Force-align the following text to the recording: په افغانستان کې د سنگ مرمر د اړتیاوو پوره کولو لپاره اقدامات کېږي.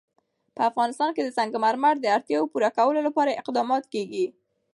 په 0.55 0.61
افغانستان 0.69 1.09
کې 1.15 1.21
د 1.23 1.29
سنگ 1.37 1.53
مرمر 1.65 1.95
د 1.99 2.05
اړتیاوو 2.15 2.51
پوره 2.53 2.69
کولو 2.77 2.99
لپاره 3.07 3.37
اقدامات 3.41 3.83
کېږي. 3.93 4.25